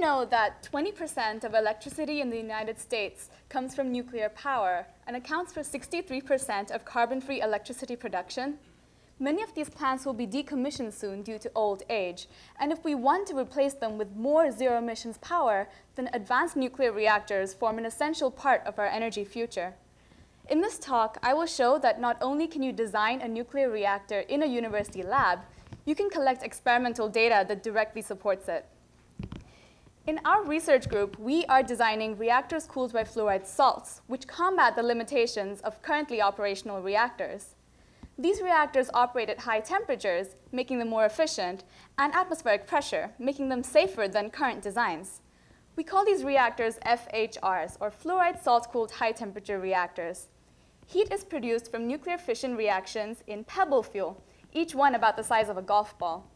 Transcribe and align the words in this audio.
know 0.00 0.24
that 0.24 0.68
20% 0.72 1.44
of 1.44 1.54
electricity 1.54 2.20
in 2.20 2.30
the 2.30 2.36
United 2.36 2.78
States 2.78 3.30
comes 3.48 3.74
from 3.74 3.92
nuclear 3.92 4.28
power 4.30 4.86
and 5.06 5.16
accounts 5.16 5.52
for 5.52 5.60
63% 5.60 6.70
of 6.70 6.84
carbon 6.84 7.20
free 7.20 7.40
electricity 7.40 7.96
production, 7.96 8.58
many 9.18 9.42
of 9.42 9.54
these 9.54 9.68
plants 9.68 10.06
will 10.06 10.14
be 10.14 10.26
decommissioned 10.26 10.92
soon 10.92 11.22
due 11.22 11.38
to 11.38 11.50
old 11.54 11.82
age. 11.90 12.28
And 12.58 12.72
if 12.72 12.84
we 12.84 12.94
want 12.94 13.26
to 13.28 13.38
replace 13.38 13.74
them 13.74 13.98
with 13.98 14.16
more 14.16 14.50
zero 14.50 14.78
emissions 14.78 15.18
power, 15.18 15.68
then 15.96 16.10
advanced 16.12 16.56
nuclear 16.56 16.92
reactors 16.92 17.54
form 17.54 17.78
an 17.78 17.86
essential 17.86 18.30
part 18.30 18.62
of 18.64 18.78
our 18.78 18.86
energy 18.86 19.24
future. 19.24 19.74
In 20.48 20.60
this 20.60 20.78
talk, 20.78 21.18
I 21.22 21.34
will 21.34 21.46
show 21.46 21.78
that 21.78 22.00
not 22.00 22.16
only 22.22 22.46
can 22.46 22.62
you 22.62 22.72
design 22.72 23.20
a 23.20 23.28
nuclear 23.28 23.70
reactor 23.70 24.20
in 24.20 24.42
a 24.42 24.46
university 24.46 25.02
lab, 25.02 25.40
you 25.84 25.94
can 25.94 26.08
collect 26.08 26.42
experimental 26.42 27.08
data 27.08 27.44
that 27.48 27.62
directly 27.62 28.02
supports 28.02 28.48
it. 28.48 28.66
In 30.08 30.20
our 30.24 30.42
research 30.42 30.88
group, 30.88 31.18
we 31.18 31.44
are 31.50 31.62
designing 31.62 32.16
reactors 32.16 32.64
cooled 32.64 32.94
by 32.94 33.04
fluoride 33.04 33.46
salts, 33.46 34.00
which 34.06 34.26
combat 34.26 34.74
the 34.74 34.82
limitations 34.82 35.60
of 35.60 35.82
currently 35.82 36.22
operational 36.22 36.80
reactors. 36.80 37.56
These 38.16 38.40
reactors 38.40 38.88
operate 38.94 39.28
at 39.28 39.40
high 39.40 39.60
temperatures, 39.60 40.28
making 40.50 40.78
them 40.78 40.88
more 40.88 41.04
efficient, 41.04 41.64
and 41.98 42.14
atmospheric 42.14 42.66
pressure, 42.66 43.10
making 43.18 43.50
them 43.50 43.62
safer 43.62 44.08
than 44.08 44.30
current 44.30 44.62
designs. 44.62 45.20
We 45.76 45.84
call 45.84 46.06
these 46.06 46.24
reactors 46.24 46.78
FHRs, 46.86 47.76
or 47.78 47.90
fluoride 47.90 48.42
salt-cooled 48.42 48.92
high-temperature 48.92 49.60
reactors. 49.60 50.28
Heat 50.86 51.12
is 51.12 51.22
produced 51.22 51.70
from 51.70 51.86
nuclear 51.86 52.16
fission 52.16 52.56
reactions 52.56 53.22
in 53.26 53.44
pebble 53.44 53.82
fuel, 53.82 54.24
each 54.54 54.74
one 54.74 54.94
about 54.94 55.18
the 55.18 55.22
size 55.22 55.50
of 55.50 55.58
a 55.58 55.62
golf 55.62 55.98
ball. 55.98 56.30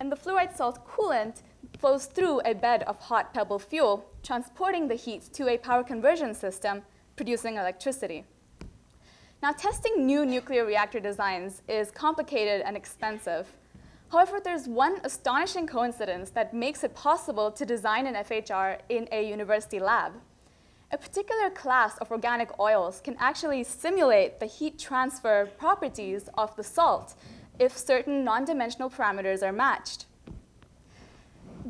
And 0.00 0.10
the 0.10 0.16
fluoride 0.16 0.56
salt 0.56 0.86
coolant 0.86 1.42
flows 1.78 2.06
through 2.06 2.40
a 2.44 2.54
bed 2.54 2.82
of 2.84 2.98
hot 2.98 3.32
pebble 3.32 3.58
fuel, 3.58 4.06
transporting 4.22 4.88
the 4.88 4.94
heat 4.94 5.32
to 5.34 5.48
a 5.48 5.58
power 5.58 5.84
conversion 5.84 6.34
system, 6.34 6.82
producing 7.16 7.56
electricity. 7.56 8.24
Now, 9.42 9.52
testing 9.52 10.06
new 10.06 10.24
nuclear 10.24 10.64
reactor 10.64 11.00
designs 11.00 11.62
is 11.68 11.90
complicated 11.90 12.62
and 12.62 12.76
expensive. 12.76 13.52
However, 14.10 14.40
there's 14.42 14.66
one 14.66 15.00
astonishing 15.04 15.66
coincidence 15.66 16.30
that 16.30 16.54
makes 16.54 16.84
it 16.84 16.94
possible 16.94 17.50
to 17.50 17.66
design 17.66 18.06
an 18.06 18.14
FHR 18.14 18.78
in 18.88 19.08
a 19.12 19.28
university 19.28 19.78
lab. 19.78 20.12
A 20.92 20.96
particular 20.96 21.50
class 21.50 21.98
of 21.98 22.10
organic 22.10 22.58
oils 22.60 23.00
can 23.02 23.16
actually 23.18 23.64
simulate 23.64 24.38
the 24.38 24.46
heat 24.46 24.78
transfer 24.78 25.46
properties 25.58 26.28
of 26.38 26.54
the 26.56 26.62
salt 26.62 27.14
if 27.58 27.76
certain 27.76 28.24
non-dimensional 28.24 28.90
parameters 28.90 29.42
are 29.42 29.52
matched 29.52 30.06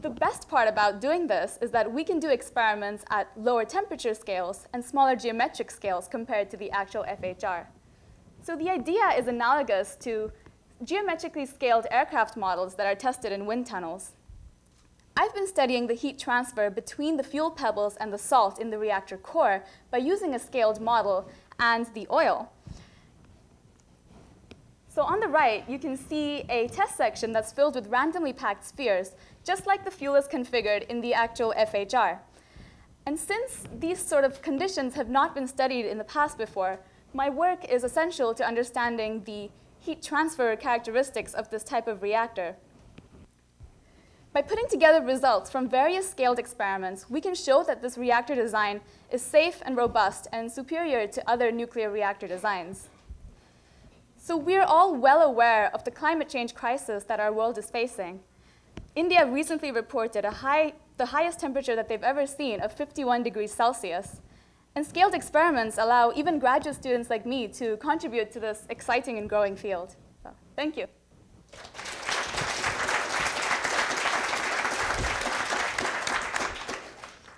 the 0.04 0.10
best 0.10 0.48
part 0.48 0.68
about 0.68 1.00
doing 1.00 1.26
this 1.28 1.58
is 1.62 1.70
that 1.70 1.90
we 1.90 2.04
can 2.04 2.20
do 2.20 2.28
experiments 2.28 3.04
at 3.08 3.26
lower 3.36 3.64
temperature 3.64 4.12
scales 4.12 4.66
and 4.74 4.84
smaller 4.84 5.16
geometric 5.16 5.70
scales 5.70 6.08
compared 6.08 6.50
to 6.50 6.58
the 6.58 6.70
actual 6.72 7.04
FHR. 7.04 7.64
So 8.42 8.54
the 8.54 8.68
idea 8.68 9.08
is 9.16 9.28
analogous 9.28 9.96
to 10.00 10.30
geometrically 10.82 11.46
scaled 11.46 11.86
aircraft 11.90 12.36
models 12.36 12.74
that 12.74 12.86
are 12.86 12.94
tested 12.94 13.32
in 13.32 13.46
wind 13.46 13.66
tunnels. 13.66 14.12
I've 15.16 15.34
been 15.34 15.46
studying 15.46 15.86
the 15.86 15.94
heat 15.94 16.18
transfer 16.18 16.68
between 16.68 17.16
the 17.16 17.22
fuel 17.22 17.50
pebbles 17.50 17.96
and 17.96 18.12
the 18.12 18.18
salt 18.18 18.60
in 18.60 18.68
the 18.68 18.78
reactor 18.78 19.16
core 19.16 19.64
by 19.90 19.98
using 19.98 20.34
a 20.34 20.38
scaled 20.38 20.82
model 20.82 21.30
and 21.58 21.86
the 21.94 22.06
oil. 22.10 22.52
So 24.94 25.02
on 25.02 25.18
the 25.18 25.26
right, 25.26 25.68
you 25.68 25.80
can 25.80 25.96
see 25.96 26.44
a 26.48 26.68
test 26.68 26.96
section 26.96 27.32
that's 27.32 27.50
filled 27.50 27.74
with 27.74 27.88
randomly 27.88 28.32
packed 28.32 28.64
spheres 28.64 29.16
just 29.42 29.66
like 29.66 29.84
the 29.84 29.90
fuel 29.90 30.14
is 30.14 30.28
configured 30.28 30.86
in 30.86 31.00
the 31.00 31.12
actual 31.12 31.52
FHR. 31.58 32.20
And 33.04 33.18
since 33.18 33.64
these 33.80 33.98
sort 34.00 34.22
of 34.22 34.40
conditions 34.40 34.94
have 34.94 35.08
not 35.08 35.34
been 35.34 35.48
studied 35.48 35.86
in 35.86 35.98
the 35.98 36.04
past 36.04 36.38
before, 36.38 36.78
my 37.12 37.28
work 37.28 37.64
is 37.64 37.82
essential 37.82 38.34
to 38.34 38.46
understanding 38.46 39.24
the 39.24 39.50
heat 39.80 40.00
transfer 40.00 40.54
characteristics 40.54 41.34
of 41.34 41.50
this 41.50 41.64
type 41.64 41.88
of 41.88 42.00
reactor. 42.00 42.54
By 44.32 44.42
putting 44.42 44.68
together 44.68 45.04
results 45.04 45.50
from 45.50 45.68
various 45.68 46.08
scaled 46.08 46.38
experiments, 46.38 47.10
we 47.10 47.20
can 47.20 47.34
show 47.34 47.64
that 47.64 47.82
this 47.82 47.98
reactor 47.98 48.36
design 48.36 48.80
is 49.10 49.22
safe 49.22 49.60
and 49.66 49.76
robust 49.76 50.28
and 50.32 50.50
superior 50.50 51.08
to 51.08 51.28
other 51.28 51.50
nuclear 51.50 51.90
reactor 51.90 52.28
designs. 52.28 52.90
So 54.26 54.38
we're 54.38 54.62
all 54.62 54.94
well 54.94 55.20
aware 55.20 55.70
of 55.74 55.84
the 55.84 55.90
climate 55.90 56.30
change 56.30 56.54
crisis 56.54 57.04
that 57.04 57.20
our 57.20 57.30
world 57.30 57.58
is 57.58 57.68
facing. 57.68 58.20
India 58.96 59.30
recently 59.30 59.70
reported 59.70 60.24
high, 60.24 60.72
the 60.96 61.04
highest 61.04 61.40
temperature 61.40 61.76
that 61.76 61.90
they've 61.90 62.02
ever 62.02 62.26
seen 62.26 62.58
of 62.60 62.72
51 62.72 63.22
degrees 63.22 63.52
Celsius. 63.52 64.22
And 64.74 64.86
scaled 64.86 65.12
experiments 65.12 65.76
allow 65.76 66.10
even 66.16 66.38
graduate 66.38 66.74
students 66.74 67.10
like 67.10 67.26
me 67.26 67.48
to 67.48 67.76
contribute 67.76 68.32
to 68.32 68.40
this 68.40 68.62
exciting 68.70 69.18
and 69.18 69.28
growing 69.28 69.56
field. 69.56 69.94
So, 70.22 70.30
thank 70.56 70.78
you. 70.78 70.86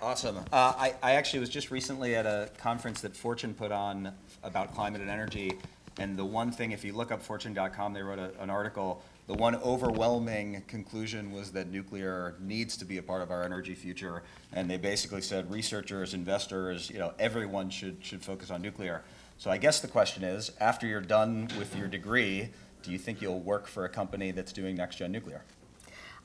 Awesome. 0.01 0.37
Uh, 0.37 0.73
I, 0.77 0.95
I, 1.03 1.11
actually 1.15 1.41
was 1.41 1.49
just 1.49 1.69
recently 1.69 2.15
at 2.15 2.25
a 2.25 2.49
conference 2.57 3.01
that 3.01 3.13
Fortune 3.13 3.53
put 3.53 3.73
on 3.73 4.13
about 4.41 4.73
climate 4.73 5.01
and 5.01 5.09
energy. 5.09 5.59
And 5.99 6.17
the 6.17 6.25
one 6.25 6.51
thing, 6.51 6.71
if 6.71 6.83
you 6.83 6.93
look 6.93 7.11
up 7.11 7.21
fortune.com, 7.21 7.93
they 7.93 8.03
wrote 8.03 8.19
a, 8.19 8.31
an 8.39 8.49
article 8.49 9.01
the 9.27 9.33
one 9.33 9.55
overwhelming 9.55 10.63
conclusion 10.67 11.33
was 11.33 11.51
that 11.51 11.69
nuclear 11.69 12.35
needs 12.39 12.77
to 12.77 12.85
be 12.85 12.97
a 12.97 13.03
part 13.03 13.21
of 13.21 13.29
our 13.29 13.43
energy 13.43 13.75
future. 13.75 14.23
And 14.53 14.69
they 14.69 14.77
basically 14.77 15.21
said 15.21 15.51
researchers, 15.51 16.13
investors, 16.13 16.89
you 16.89 16.97
know, 16.97 17.13
everyone 17.19 17.69
should, 17.69 17.97
should 17.99 18.23
focus 18.23 18.49
on 18.51 18.61
nuclear. 18.61 19.03
So 19.37 19.51
I 19.51 19.57
guess 19.57 19.81
the 19.81 19.89
question 19.89 20.23
is, 20.23 20.53
after 20.61 20.87
you're 20.87 21.01
done 21.01 21.49
with 21.59 21.75
your 21.75 21.89
degree, 21.89 22.51
do 22.83 22.91
you 22.93 22.97
think 22.97 23.21
you'll 23.21 23.41
work 23.41 23.67
for 23.67 23.83
a 23.83 23.89
company 23.89 24.31
that's 24.31 24.53
doing 24.53 24.77
next 24.77 24.95
gen 24.95 25.11
nuclear? 25.11 25.43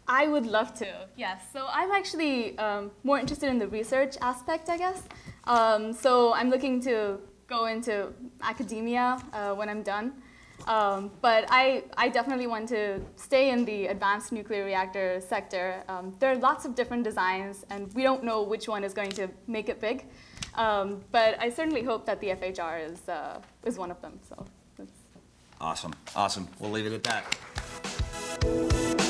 I 0.06 0.28
would 0.28 0.46
love 0.46 0.72
to, 0.74 1.08
yes. 1.16 1.42
So 1.52 1.66
I'm 1.70 1.90
actually 1.90 2.56
um, 2.58 2.92
more 3.02 3.18
interested 3.18 3.48
in 3.48 3.58
the 3.58 3.68
research 3.68 4.16
aspect, 4.20 4.68
I 4.68 4.78
guess. 4.78 5.02
Um, 5.44 5.92
so 5.92 6.32
I'm 6.34 6.50
looking 6.50 6.80
to 6.82 7.18
go 7.46 7.66
into 7.66 8.12
academia 8.42 9.18
uh, 9.32 9.54
when 9.54 9.68
I'm 9.68 9.82
done. 9.82 10.12
Um, 10.66 11.10
but 11.20 11.44
I, 11.48 11.84
I 11.96 12.08
definitely 12.08 12.46
want 12.46 12.68
to 12.68 13.00
stay 13.16 13.50
in 13.50 13.64
the 13.64 13.86
advanced 13.86 14.30
nuclear 14.30 14.64
reactor 14.64 15.20
sector. 15.20 15.82
Um, 15.88 16.14
there 16.20 16.30
are 16.30 16.36
lots 16.36 16.64
of 16.64 16.74
different 16.74 17.02
designs, 17.02 17.64
and 17.70 17.92
we 17.94 18.02
don't 18.04 18.22
know 18.22 18.42
which 18.42 18.68
one 18.68 18.84
is 18.84 18.94
going 18.94 19.10
to 19.10 19.28
make 19.48 19.68
it 19.68 19.80
big. 19.80 20.06
Um, 20.54 21.00
but 21.10 21.40
I 21.40 21.50
certainly 21.50 21.82
hope 21.82 22.06
that 22.06 22.20
the 22.20 22.28
FHR 22.28 22.92
is, 22.92 23.08
uh, 23.08 23.40
is 23.64 23.76
one 23.76 23.90
of 23.90 24.00
them. 24.00 24.20
So 24.28 24.46
Awesome, 25.62 25.94
awesome. 26.16 26.48
We'll 26.58 26.72
leave 26.72 26.86
it 26.86 26.92
at 26.92 27.04
that. 27.04 29.01